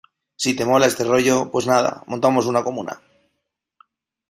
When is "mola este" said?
0.65-1.03